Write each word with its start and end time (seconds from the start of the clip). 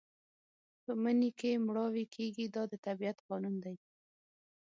په 0.83 0.91
مني 1.01 1.29
کې 1.39 1.63
مړاوي 1.65 2.05
کېږي 2.15 2.45
دا 2.55 2.63
د 2.71 2.73
طبیعت 2.85 3.17
قانون 3.27 3.55
دی. 3.63 3.75